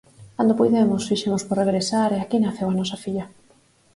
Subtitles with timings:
[0.35, 3.25] Cando puidemos fixemos por regresar e aquí naceu a nosa filla.